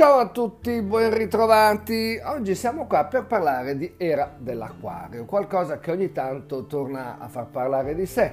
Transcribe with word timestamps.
Ciao 0.00 0.16
a 0.16 0.28
tutti, 0.28 0.80
ben 0.80 1.12
ritrovati. 1.12 2.18
Oggi 2.24 2.54
siamo 2.54 2.86
qua 2.86 3.04
per 3.04 3.26
parlare 3.26 3.76
di 3.76 3.96
Era 3.98 4.34
dell'Acquario, 4.34 5.26
qualcosa 5.26 5.78
che 5.78 5.90
ogni 5.90 6.10
tanto 6.10 6.64
torna 6.64 7.18
a 7.18 7.28
far 7.28 7.48
parlare 7.48 7.94
di 7.94 8.06
sé. 8.06 8.32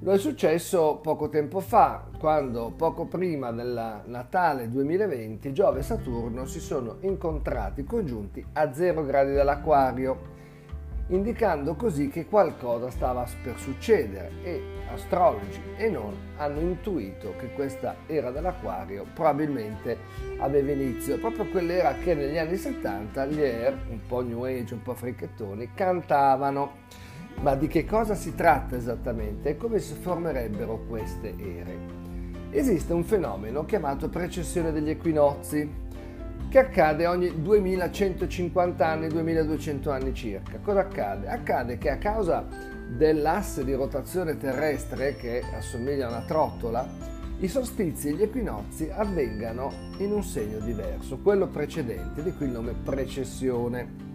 Lo 0.00 0.12
è 0.12 0.18
successo 0.18 0.98
poco 1.02 1.30
tempo 1.30 1.60
fa, 1.60 2.04
quando 2.18 2.70
poco 2.76 3.06
prima 3.06 3.50
del 3.50 4.02
Natale 4.04 4.68
2020 4.68 5.54
Giove 5.54 5.78
e 5.78 5.82
Saturno 5.82 6.44
si 6.44 6.60
sono 6.60 6.96
incontrati 7.00 7.84
congiunti 7.84 8.44
a 8.52 8.70
0 8.70 9.06
gradi 9.06 9.32
dell'Acquario 9.32 10.36
indicando 11.08 11.74
così 11.74 12.08
che 12.08 12.26
qualcosa 12.26 12.90
stava 12.90 13.26
per 13.42 13.58
succedere 13.58 14.30
e 14.42 14.62
astrologi 14.92 15.60
e 15.76 15.88
non 15.88 16.14
hanno 16.36 16.60
intuito 16.60 17.34
che 17.38 17.52
questa 17.52 17.96
era 18.06 18.30
dell'acquario 18.30 19.06
probabilmente 19.14 19.98
aveva 20.38 20.72
inizio, 20.72 21.18
proprio 21.18 21.46
quell'era 21.46 21.94
che 21.94 22.14
negli 22.14 22.38
anni 22.38 22.56
70 22.56 23.26
gli 23.26 23.40
Air, 23.40 23.76
un 23.90 24.00
po' 24.06 24.22
new 24.22 24.42
age, 24.44 24.74
un 24.74 24.82
po' 24.82 24.94
fricchettoni, 24.94 25.70
cantavano. 25.74 26.86
Ma 27.40 27.54
di 27.54 27.68
che 27.68 27.84
cosa 27.84 28.14
si 28.14 28.34
tratta 28.34 28.76
esattamente 28.76 29.50
e 29.50 29.56
come 29.56 29.78
si 29.78 29.94
formerebbero 29.94 30.86
queste 30.88 31.34
ere? 31.38 31.96
Esiste 32.50 32.92
un 32.92 33.04
fenomeno 33.04 33.64
chiamato 33.64 34.08
precessione 34.08 34.72
degli 34.72 34.90
equinozi, 34.90 35.86
che 36.48 36.58
accade 36.58 37.06
ogni 37.06 37.42
2150 37.42 38.86
anni, 38.86 39.08
2200 39.08 39.90
anni 39.90 40.14
circa. 40.14 40.58
Cosa 40.62 40.80
accade? 40.80 41.28
Accade 41.28 41.78
che 41.78 41.90
a 41.90 41.98
causa 41.98 42.46
dell'asse 42.88 43.64
di 43.64 43.74
rotazione 43.74 44.38
terrestre 44.38 45.14
che 45.16 45.42
assomiglia 45.54 46.06
a 46.06 46.10
una 46.10 46.24
trottola, 46.26 46.86
i 47.40 47.48
solstizi 47.48 48.08
e 48.08 48.12
gli 48.14 48.22
equinozi 48.22 48.88
avvengano 48.90 49.70
in 49.98 50.10
un 50.10 50.24
segno 50.24 50.58
diverso, 50.58 51.18
quello 51.18 51.48
precedente, 51.48 52.22
di 52.22 52.32
cui 52.32 52.46
il 52.46 52.52
nome 52.52 52.72
precessione. 52.72 54.06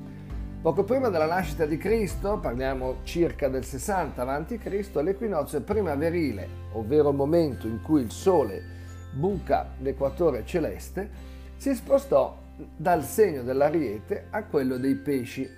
Poco 0.61 0.83
prima 0.83 1.09
della 1.09 1.27
nascita 1.27 1.65
di 1.65 1.77
Cristo, 1.77 2.39
parliamo 2.39 2.97
circa 3.03 3.47
del 3.47 3.63
60 3.63 4.21
a.C., 4.21 4.89
l'equinozio 5.01 5.61
primaverile, 5.61 6.47
ovvero 6.71 7.09
il 7.09 7.15
momento 7.15 7.67
in 7.67 7.81
cui 7.81 8.01
il 8.01 8.11
Sole 8.11 8.63
buca 9.11 9.73
l'equatore 9.79 10.43
celeste, 10.45 11.31
si 11.63 11.73
spostò 11.75 12.37
dal 12.75 13.05
segno 13.05 13.41
dell'ariete 13.41 14.25
a 14.31 14.43
quello 14.43 14.75
dei 14.75 14.95
pesci. 14.95 15.49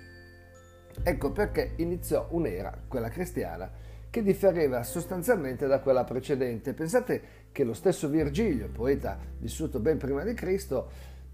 Ecco 1.02 1.32
perché 1.32 1.72
iniziò 1.78 2.28
un'era, 2.30 2.72
quella 2.86 3.08
cristiana, 3.08 3.68
che 4.08 4.22
differiva 4.22 4.84
sostanzialmente 4.84 5.66
da 5.66 5.80
quella 5.80 6.04
precedente. 6.04 6.74
Pensate 6.74 7.22
che 7.50 7.64
lo 7.64 7.74
stesso 7.74 8.06
Virgilio, 8.06 8.68
poeta 8.68 9.18
vissuto 9.40 9.80
ben 9.80 9.98
prima 9.98 10.22
di 10.22 10.32
Cristo, 10.34 10.88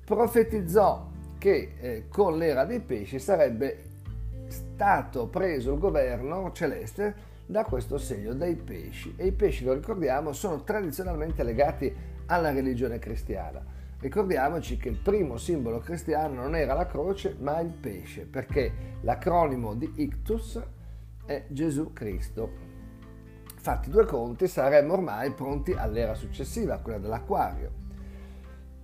profetizzò 0.07 1.11
che 1.37 1.75
eh, 1.79 2.05
con 2.09 2.39
l'era 2.39 2.65
dei 2.65 2.81
pesci 2.81 3.19
sarebbe 3.19 3.83
stato 4.47 5.27
preso 5.27 5.75
il 5.75 5.81
governo 5.81 6.51
celeste 6.53 7.15
da 7.45 7.65
questo 7.65 7.99
segno 7.99 8.33
dei 8.33 8.57
pesci 8.57 9.13
e 9.19 9.27
i 9.27 9.33
pesci, 9.33 9.65
lo 9.65 9.75
ricordiamo, 9.75 10.33
sono 10.33 10.63
tradizionalmente 10.65 11.43
legati 11.43 11.95
alla 12.25 12.51
religione 12.51 12.99
cristiana. 12.99 13.81
Ricordiamoci 14.03 14.79
che 14.79 14.89
il 14.89 14.99
primo 14.99 15.37
simbolo 15.37 15.79
cristiano 15.79 16.43
non 16.43 16.57
era 16.57 16.75
la 16.75 16.87
croce 16.87 17.37
ma 17.39 17.61
il 17.61 17.71
pesce, 17.71 18.27
perché 18.27 18.97
l'acronimo 19.03 19.77
di 19.77 19.93
Ictus 19.95 20.61
è 21.25 21.45
Gesù 21.47 21.93
Cristo. 21.93 22.51
Fatti 23.55 23.91
due 23.91 24.05
conti, 24.05 24.49
saremmo 24.49 24.95
ormai 24.95 25.31
pronti 25.31 25.71
all'era 25.71 26.15
successiva, 26.15 26.79
quella 26.79 26.99
dell'acquario. 26.99 27.71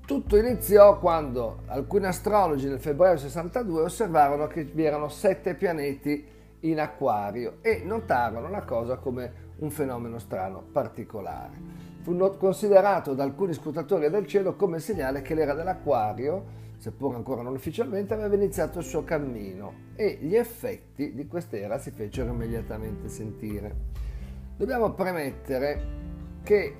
Tutto 0.07 0.37
iniziò 0.37 1.01
quando 1.01 1.63
alcuni 1.67 2.07
astrologi 2.07 2.69
nel 2.69 2.79
febbraio 2.79 3.17
62 3.17 3.83
osservarono 3.83 4.47
che 4.47 4.63
vi 4.63 4.85
erano 4.85 5.09
sette 5.09 5.57
pianeti 5.57 6.25
in 6.61 6.79
acquario 6.79 7.57
e 7.61 7.83
notarono 7.85 8.49
la 8.49 8.63
cosa 8.63 8.99
come 8.99 9.47
un 9.57 9.71
fenomeno 9.71 10.21
strano, 10.21 10.63
particolare 10.63 11.89
fu 12.09 12.37
considerato 12.39 13.13
da 13.13 13.23
alcuni 13.23 13.53
scrutatori 13.53 14.09
del 14.09 14.27
cielo 14.27 14.57
come 14.57 14.79
segnale 14.79 15.21
che 15.21 15.35
l'era 15.35 15.53
dell'acquario, 15.53 16.57
seppur 16.79 17.15
ancora 17.15 17.43
non 17.43 17.53
ufficialmente, 17.53 18.15
aveva 18.15 18.35
iniziato 18.35 18.79
il 18.79 18.87
suo 18.87 19.05
cammino 19.05 19.91
e 19.95 20.17
gli 20.23 20.35
effetti 20.35 21.13
di 21.13 21.27
quest'era 21.27 21.79
si 21.79 21.91
fecero 21.91 22.31
immediatamente 22.31 23.11
sentire. 23.11 23.75
Dobbiamo 24.57 24.93
premettere 24.93 25.83
che 26.43 26.77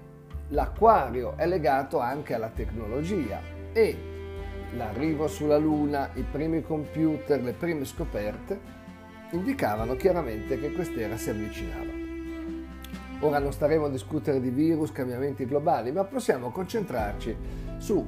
l'acquario 0.49 1.37
è 1.37 1.47
legato 1.47 1.99
anche 1.99 2.33
alla 2.33 2.49
tecnologia 2.49 3.39
e 3.75 3.97
l'arrivo 4.77 5.29
sulla 5.29 5.59
Luna, 5.59 6.09
i 6.15 6.23
primi 6.23 6.63
computer, 6.63 7.43
le 7.43 7.53
prime 7.53 7.85
scoperte 7.85 8.77
indicavano 9.33 9.95
chiaramente 9.95 10.59
che 10.59 10.73
quest'era 10.73 11.19
si 11.19 11.29
avvicinava. 11.29 11.98
Ora 13.21 13.41
non 13.41 13.53
staremo 13.53 13.87
a 13.87 13.91
discutere 13.91 14.41
di 14.41 14.51
virus, 14.51 14.93
cambiamenti 14.93 15.45
globali, 15.45 15.91
ma 15.91 16.05
possiamo 16.05 16.51
concentrarci 16.51 17.37
su 17.79 18.07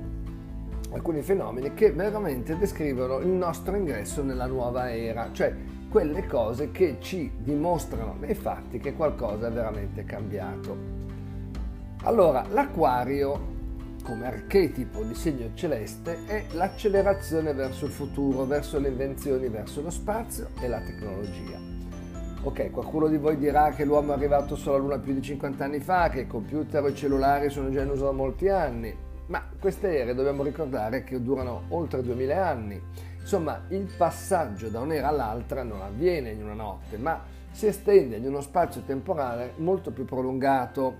alcuni 0.93 1.23
fenomeni 1.23 1.75
che 1.75 1.91
veramente 1.93 2.57
descrivono 2.57 3.19
il 3.19 3.29
nostro 3.29 3.75
ingresso 3.75 4.23
nella 4.23 4.47
nuova 4.47 4.93
era, 4.93 5.31
cioè 5.33 5.55
quelle 5.89 6.27
cose 6.27 6.71
che 6.71 6.99
ci 7.01 7.31
dimostrano 7.39 8.15
nei 8.21 8.35
fatti 8.35 8.79
che 8.79 8.95
qualcosa 8.95 9.49
è 9.49 9.51
veramente 9.51 10.05
cambiato. 10.05 10.77
Allora, 12.05 12.45
l'acquario 12.49 13.59
come 14.05 14.27
archetipo 14.27 15.03
di 15.03 15.15
segno 15.15 15.51
celeste 15.55 16.25
è 16.27 16.45
l'accelerazione 16.53 17.53
verso 17.53 17.85
il 17.85 17.91
futuro, 17.91 18.45
verso 18.45 18.79
le 18.79 18.89
invenzioni, 18.89 19.49
verso 19.49 19.83
lo 19.83 19.91
spazio 19.91 20.51
e 20.61 20.69
la 20.69 20.81
tecnologia. 20.81 21.70
Ok, 22.43 22.71
qualcuno 22.71 23.07
di 23.07 23.19
voi 23.19 23.37
dirà 23.37 23.69
che 23.69 23.85
l'uomo 23.85 24.13
è 24.13 24.15
arrivato 24.15 24.57
sulla 24.57 24.79
Luna 24.79 24.99
più 24.99 25.13
di 25.13 25.21
50 25.21 25.63
anni 25.63 25.79
fa, 25.79 26.09
che 26.09 26.21
i 26.21 26.27
computer 26.27 26.83
o 26.83 26.89
i 26.89 26.95
cellulari 26.95 27.51
sono 27.51 27.69
già 27.69 27.83
in 27.83 27.91
uso 27.91 28.07
da 28.07 28.13
molti 28.13 28.49
anni, 28.49 28.97
ma 29.27 29.47
queste 29.61 29.99
ere 29.99 30.15
dobbiamo 30.15 30.43
ricordare 30.43 31.05
che 31.05 31.23
durano 31.23 31.65
oltre 31.69 32.03
2000 32.03 32.47
anni. 32.47 32.83
Insomma, 33.21 33.67
il 33.69 33.93
passaggio 33.95 34.71
da 34.71 34.81
un'era 34.81 35.09
all'altra 35.09 35.63
non 35.63 35.83
avviene 35.83 36.31
in 36.31 36.43
una 36.43 36.55
notte, 36.55 36.97
ma 36.97 37.23
si 37.51 37.67
estende 37.67 38.17
in 38.17 38.25
uno 38.25 38.41
spazio 38.41 38.81
temporale 38.87 39.53
molto 39.57 39.91
più 39.91 40.07
prolungato. 40.07 40.97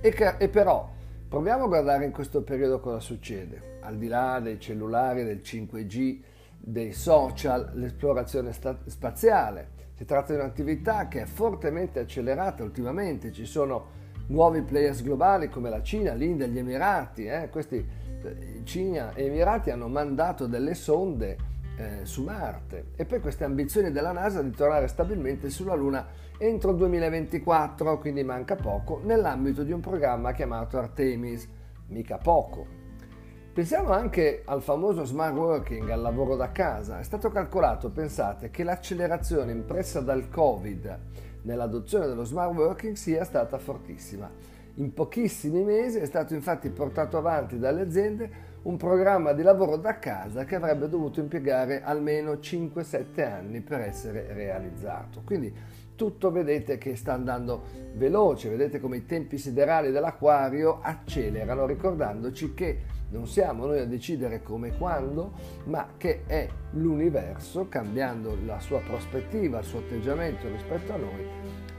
E, 0.00 0.10
che, 0.12 0.36
e 0.38 0.48
però, 0.48 0.88
proviamo 1.28 1.64
a 1.64 1.66
guardare 1.66 2.04
in 2.04 2.12
questo 2.12 2.42
periodo 2.42 2.78
cosa 2.78 3.00
succede, 3.00 3.78
al 3.80 3.96
di 3.96 4.06
là 4.06 4.38
dei 4.38 4.60
cellulari, 4.60 5.24
del 5.24 5.40
5G, 5.42 6.20
dei 6.58 6.92
social, 6.92 7.72
l'esplorazione 7.74 8.52
sta- 8.52 8.78
spaziale. 8.86 9.78
Si 10.00 10.06
tratta 10.06 10.32
di 10.32 10.38
un'attività 10.38 11.08
che 11.08 11.20
è 11.20 11.26
fortemente 11.26 12.00
accelerata 12.00 12.62
ultimamente, 12.62 13.32
ci 13.32 13.44
sono 13.44 13.88
nuovi 14.28 14.62
players 14.62 15.02
globali 15.02 15.50
come 15.50 15.68
la 15.68 15.82
Cina, 15.82 16.14
l'India, 16.14 16.46
gli 16.46 16.56
Emirati. 16.56 17.26
Eh? 17.26 17.50
Questi 17.50 17.86
eh, 18.22 18.62
Cina 18.64 19.12
e 19.12 19.26
Emirati 19.26 19.68
hanno 19.68 19.88
mandato 19.88 20.46
delle 20.46 20.72
sonde 20.72 21.36
eh, 21.76 22.06
su 22.06 22.22
Marte 22.22 22.92
e 22.96 23.04
poi 23.04 23.20
queste 23.20 23.44
ambizioni 23.44 23.90
della 23.92 24.12
NASA 24.12 24.40
di 24.40 24.52
tornare 24.52 24.88
stabilmente 24.88 25.50
sulla 25.50 25.74
Luna 25.74 26.06
entro 26.38 26.70
il 26.70 26.78
2024, 26.78 27.98
quindi 27.98 28.24
manca 28.24 28.56
poco, 28.56 29.02
nell'ambito 29.04 29.64
di 29.64 29.72
un 29.72 29.80
programma 29.80 30.32
chiamato 30.32 30.78
Artemis, 30.78 31.46
mica 31.88 32.16
poco. 32.16 32.79
Pensiamo 33.60 33.90
anche 33.90 34.40
al 34.46 34.62
famoso 34.62 35.04
smart 35.04 35.34
working, 35.34 35.90
al 35.90 36.00
lavoro 36.00 36.34
da 36.34 36.50
casa. 36.50 36.98
È 36.98 37.02
stato 37.02 37.28
calcolato, 37.28 37.90
pensate, 37.90 38.48
che 38.48 38.64
l'accelerazione 38.64 39.52
impressa 39.52 40.00
dal 40.00 40.30
Covid 40.30 40.98
nell'adozione 41.42 42.06
dello 42.06 42.24
smart 42.24 42.54
working 42.54 42.96
sia 42.96 43.22
stata 43.22 43.58
fortissima. 43.58 44.30
In 44.76 44.94
pochissimi 44.94 45.62
mesi 45.62 45.98
è 45.98 46.06
stato 46.06 46.32
infatti 46.32 46.70
portato 46.70 47.18
avanti 47.18 47.58
dalle 47.58 47.82
aziende 47.82 48.30
un 48.62 48.78
programma 48.78 49.34
di 49.34 49.42
lavoro 49.42 49.76
da 49.76 49.98
casa 49.98 50.44
che 50.44 50.54
avrebbe 50.54 50.88
dovuto 50.88 51.20
impiegare 51.20 51.82
almeno 51.82 52.32
5-7 52.36 53.22
anni 53.30 53.60
per 53.60 53.80
essere 53.80 54.32
realizzato. 54.32 55.20
Quindi 55.22 55.54
tutto 56.00 56.30
vedete 56.30 56.78
che 56.78 56.96
sta 56.96 57.12
andando 57.12 57.62
veloce, 57.92 58.48
vedete 58.48 58.80
come 58.80 58.96
i 58.96 59.04
tempi 59.04 59.36
siderali 59.36 59.90
dell'acquario 59.90 60.78
accelerano 60.80 61.66
ricordandoci 61.66 62.54
che 62.54 62.78
non 63.10 63.26
siamo 63.26 63.66
noi 63.66 63.80
a 63.80 63.84
decidere 63.84 64.42
come 64.42 64.68
e 64.68 64.78
quando, 64.78 65.32
ma 65.64 65.88
che 65.98 66.22
è 66.24 66.48
l'universo, 66.70 67.68
cambiando 67.68 68.34
la 68.46 68.58
sua 68.60 68.78
prospettiva, 68.78 69.58
il 69.58 69.64
suo 69.66 69.80
atteggiamento 69.80 70.48
rispetto 70.48 70.94
a 70.94 70.96
noi, 70.96 71.26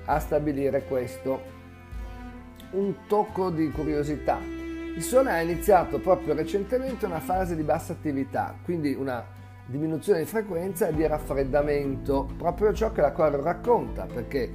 a 0.05 0.19
stabilire 0.19 0.83
questo. 0.83 1.41
Un 2.73 2.93
tocco 3.07 3.49
di 3.49 3.71
curiosità. 3.71 4.37
Il 4.37 5.01
Sole 5.01 5.31
ha 5.31 5.41
iniziato 5.41 5.99
proprio 5.99 6.35
recentemente 6.35 7.07
una 7.07 7.21
fase 7.21 7.55
di 7.55 7.63
bassa 7.63 7.93
attività, 7.93 8.55
quindi 8.63 8.93
una 8.93 9.25
diminuzione 9.71 10.19
di 10.19 10.25
frequenza 10.25 10.89
e 10.89 10.93
di 10.93 11.07
raffreddamento, 11.07 12.27
proprio 12.37 12.73
ciò 12.73 12.91
che 12.91 13.01
l'Aquario 13.01 13.41
racconta, 13.41 14.05
perché 14.05 14.51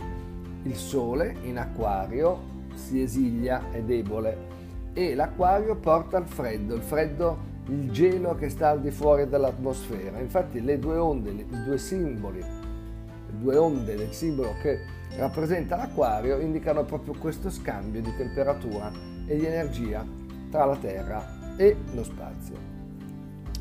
il 0.63 0.75
Sole 0.77 1.37
in 1.43 1.59
Acquario 1.59 2.55
si 2.75 3.01
esilia, 3.01 3.71
è 3.71 3.83
debole, 3.83 4.55
e 4.93 5.15
l'acquario 5.15 5.75
porta 5.77 6.19
il 6.19 6.27
freddo, 6.27 6.75
il 6.75 6.83
freddo, 6.83 7.55
il 7.69 7.91
gelo 7.91 8.35
che 8.35 8.51
sta 8.51 8.71
al 8.71 8.81
di 8.81 8.91
fuori 8.91 9.27
dell'atmosfera. 9.27 10.21
Infatti 10.21 10.63
le 10.63 10.79
due 10.79 10.97
onde, 10.97 11.31
i 11.31 11.65
due 11.65 11.79
simboli, 11.79 12.41
le 12.41 13.39
due 13.39 13.57
onde 13.57 13.97
del 13.97 14.13
simbolo 14.13 14.55
che 14.61 14.79
rappresenta 15.17 15.77
l'acquario 15.77 16.39
indicano 16.39 16.85
proprio 16.85 17.15
questo 17.19 17.51
scambio 17.51 18.03
di 18.03 18.15
temperatura 18.17 18.93
e 19.27 19.37
di 19.37 19.47
energia 19.47 20.05
tra 20.51 20.67
la 20.67 20.77
Terra 20.77 21.57
e 21.57 21.77
lo 21.93 22.05
spazio. 22.05 22.57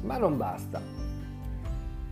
Ma 0.03 0.17
non 0.17 0.37
basta. 0.37 1.04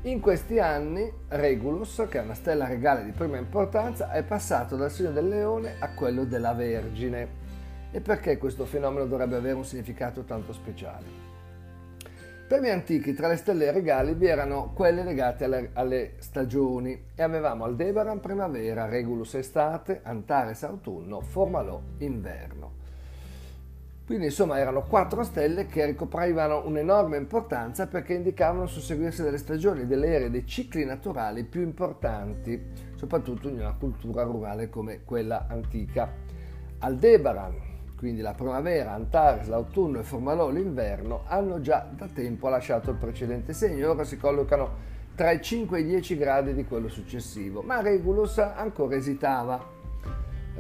In 0.06 0.20
questi 0.20 0.60
anni 0.60 1.10
Regulus, 1.30 2.06
che 2.10 2.20
è 2.20 2.22
una 2.22 2.34
stella 2.34 2.68
regale 2.68 3.06
di 3.06 3.12
prima 3.12 3.38
importanza, 3.38 4.12
è 4.12 4.22
passato 4.22 4.76
dal 4.76 4.92
segno 4.92 5.12
del 5.12 5.30
leone 5.30 5.76
a 5.80 5.94
quello 5.94 6.26
della 6.26 6.52
Vergine. 6.52 7.42
E 7.90 8.02
perché 8.02 8.38
questo 8.38 8.66
fenomeno 8.66 9.06
dovrebbe 9.06 9.38
avere 9.38 9.56
un 9.56 9.64
significato 9.64 10.24
tanto 10.24 10.52
speciale? 10.52 11.06
Per 12.46 12.62
gli 12.62 12.68
antichi 12.68 13.14
tra 13.14 13.30
le 13.30 13.38
stelle 13.38 13.72
regali 13.72 14.14
vi 14.14 14.26
erano 14.26 14.74
quelle 14.74 15.06
legate 15.06 15.46
alle, 15.46 15.70
alle 15.72 16.16
stagioni 16.18 17.06
e 17.16 17.24
avevamo 17.24 17.64
Aldebaran 17.64 18.20
primavera, 18.20 18.90
Regulus 18.90 19.36
estate, 19.36 20.02
Antares 20.04 20.64
autunno, 20.64 21.22
Formalò 21.22 21.82
inverno. 22.00 22.83
Quindi 24.06 24.26
insomma 24.26 24.58
erano 24.58 24.82
quattro 24.82 25.24
stelle 25.24 25.66
che 25.66 25.86
ricoprivano 25.86 26.64
un'enorme 26.66 27.16
importanza 27.16 27.88
perché 27.88 28.14
indicavano 28.14 28.64
il 28.64 28.70
susseguirsi 28.70 29.24
delle 29.24 29.38
stagioni, 29.38 29.88
delle 29.88 30.08
ere, 30.08 30.30
dei 30.30 30.46
cicli 30.46 30.84
naturali 30.84 31.46
più 31.46 31.62
importanti, 31.62 32.62
soprattutto 32.96 33.48
in 33.48 33.60
una 33.60 33.74
cultura 33.74 34.24
rurale 34.24 34.70
come 34.70 35.04
quella 35.06 35.46
antica. 35.48 36.12
Aldebaran, 36.80 37.56
quindi 37.98 38.20
la 38.20 38.34
primavera, 38.34 38.92
Antares, 38.92 39.48
l'autunno 39.48 40.00
e 40.00 40.04
Formalò 40.04 40.50
l'inverno, 40.50 41.24
hanno 41.28 41.62
già 41.62 41.88
da 41.90 42.10
tempo 42.14 42.50
lasciato 42.50 42.92
il 42.92 42.98
precedente 42.98 43.54
segno. 43.54 43.86
E 43.86 43.86
ora 43.86 44.04
si 44.04 44.18
collocano 44.18 44.92
tra 45.16 45.32
i 45.32 45.42
5 45.42 45.78
e 45.78 45.82
i 45.82 45.86
10 45.86 46.18
gradi 46.18 46.54
di 46.54 46.66
quello 46.66 46.90
successivo, 46.90 47.62
ma 47.62 47.80
Regulus 47.80 48.38
ancora 48.40 48.96
esitava 48.96 49.73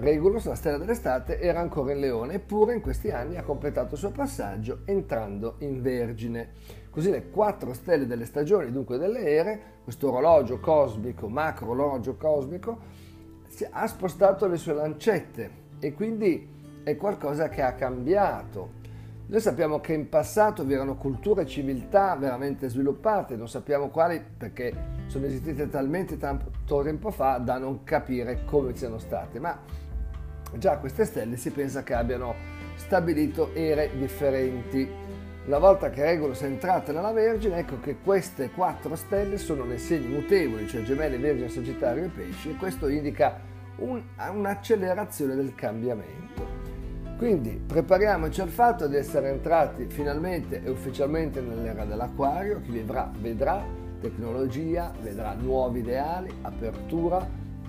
Regulus, 0.03 0.45
la 0.45 0.55
stella 0.55 0.77
dell'estate, 0.77 1.39
era 1.39 1.61
ancora 1.61 1.93
in 1.93 1.99
leone, 1.99 2.33
eppure 2.33 2.73
in 2.73 2.81
questi 2.81 3.09
anni 3.09 3.37
ha 3.37 3.43
completato 3.43 3.93
il 3.93 3.99
suo 3.99 4.11
passaggio 4.11 4.81
entrando 4.85 5.55
in 5.59 5.81
vergine. 5.81 6.51
Così 6.89 7.09
le 7.09 7.29
quattro 7.29 7.73
stelle 7.73 8.05
delle 8.05 8.25
stagioni, 8.25 8.71
dunque 8.71 8.97
delle 8.97 9.25
ere, 9.25 9.61
questo 9.83 10.09
orologio 10.09 10.59
cosmico, 10.59 11.29
macro 11.29 11.69
orologio 11.69 12.17
cosmico, 12.17 12.77
ha 13.71 13.87
spostato 13.87 14.45
le 14.47 14.57
sue 14.57 14.73
lancette 14.73 15.49
e 15.79 15.93
quindi 15.93 16.47
è 16.83 16.95
qualcosa 16.97 17.47
che 17.47 17.61
ha 17.61 17.73
cambiato. 17.73 18.81
Noi 19.25 19.39
sappiamo 19.39 19.79
che 19.79 19.93
in 19.93 20.09
passato 20.09 20.65
vi 20.65 20.73
erano 20.73 20.97
culture 20.97 21.43
e 21.43 21.45
civiltà 21.45 22.15
veramente 22.15 22.67
sviluppate, 22.67 23.37
non 23.37 23.47
sappiamo 23.47 23.87
quali 23.87 24.21
perché 24.37 24.73
sono 25.07 25.25
esistite 25.25 25.69
talmente 25.69 26.17
tanto 26.17 26.51
tempo 26.83 27.09
fa 27.09 27.37
da 27.37 27.57
non 27.57 27.83
capire 27.83 28.43
come 28.43 28.75
siano 28.75 28.97
state, 28.97 29.39
ma 29.39 29.57
Già 30.55 30.77
queste 30.77 31.05
stelle 31.05 31.35
si 31.37 31.49
pensa 31.51 31.83
che 31.83 31.93
abbiano 31.93 32.35
stabilito 32.75 33.53
ere 33.53 33.89
differenti. 33.97 34.87
Una 35.45 35.57
volta 35.57 35.89
che 35.89 36.03
Regulus 36.03 36.41
è 36.41 36.45
entrata 36.45 36.91
nella 36.91 37.11
Vergine, 37.11 37.57
ecco 37.57 37.79
che 37.79 37.97
queste 38.01 38.51
quattro 38.51 38.95
stelle 38.95 39.37
sono 39.37 39.63
nei 39.65 39.79
segni 39.79 40.07
mutevoli, 40.07 40.67
cioè 40.67 40.83
Gemelli, 40.83 41.17
Vergine, 41.17 41.49
Sagittario 41.49 42.05
e 42.05 42.07
Pesci, 42.07 42.51
e 42.51 42.55
questo 42.55 42.87
indica 42.87 43.39
un, 43.77 44.01
un'accelerazione 44.15 45.35
del 45.35 45.53
cambiamento. 45.55 46.61
Quindi 47.17 47.61
prepariamoci 47.65 48.41
al 48.41 48.49
fatto 48.49 48.87
di 48.87 48.95
essere 48.95 49.29
entrati 49.29 49.85
finalmente 49.87 50.63
e 50.63 50.69
ufficialmente 50.69 51.41
nell'era 51.41 51.83
dell'acquario, 51.83 52.61
chi 52.61 52.71
vivrà 52.71 53.11
vedrà 53.19 53.63
tecnologia, 53.99 54.93
vedrà 55.01 55.33
nuovi 55.33 55.79
ideali, 55.79 56.29
apertura 56.41 57.27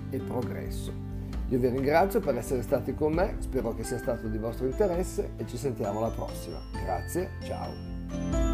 e 0.09 0.17
progresso. 0.17 1.14
Io 1.49 1.59
vi 1.59 1.67
ringrazio 1.67 2.19
per 2.19 2.35
essere 2.37 2.61
stati 2.63 2.95
con 2.95 3.13
me, 3.13 3.35
spero 3.39 3.73
che 3.75 3.83
sia 3.83 3.97
stato 3.97 4.27
di 4.27 4.37
vostro 4.37 4.65
interesse 4.65 5.31
e 5.37 5.45
ci 5.45 5.57
sentiamo 5.57 5.99
alla 5.99 6.09
prossima. 6.09 6.59
Grazie, 6.83 7.29
ciao. 7.43 8.44